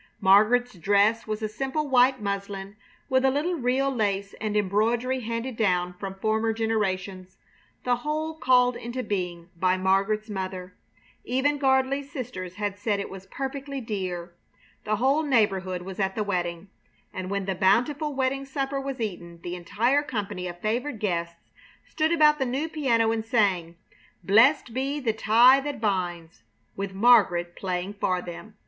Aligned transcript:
Margaret's 0.19 0.73
dress 0.73 1.27
was 1.27 1.43
a 1.43 1.47
simple 1.47 1.87
white 1.87 2.19
muslin, 2.19 2.75
with 3.07 3.23
a 3.23 3.29
little 3.29 3.53
real 3.53 3.93
lace 3.93 4.33
and 4.41 4.57
embroidery 4.57 5.19
handed 5.19 5.55
down 5.55 5.93
from 5.99 6.15
former 6.15 6.53
generations, 6.53 7.37
the 7.83 7.97
whole 7.97 8.33
called 8.33 8.75
into 8.75 9.03
being 9.03 9.49
by 9.55 9.77
Margaret's 9.77 10.27
mother. 10.27 10.73
Even 11.23 11.59
Gardley's 11.59 12.09
sisters 12.11 12.55
had 12.55 12.79
said 12.79 12.99
it 12.99 13.11
was 13.11 13.27
"perfectly 13.27 13.79
dear." 13.79 14.33
The 14.85 14.95
whole 14.95 15.21
neighborhood 15.21 15.83
was 15.83 15.99
at 15.99 16.15
the 16.15 16.23
wedding. 16.23 16.69
And 17.13 17.29
when 17.29 17.45
the 17.45 17.53
bountiful 17.53 18.15
wedding 18.15 18.43
supper 18.45 18.81
was 18.81 18.99
eaten 18.99 19.39
the 19.43 19.53
entire 19.55 20.01
company 20.01 20.47
of 20.47 20.59
favored 20.61 20.97
guests 20.99 21.35
stood 21.87 22.11
about 22.11 22.39
the 22.39 22.47
new 22.47 22.67
piano 22.67 23.11
and 23.11 23.23
sang 23.23 23.75
"Blest 24.23 24.73
Be 24.73 24.99
the 24.99 25.13
Tie 25.13 25.59
that 25.59 25.79
Binds" 25.79 26.41
with 26.75 26.91
Margaret 26.91 27.55
playing 27.55 27.93
for 27.93 28.19
them. 28.19 28.55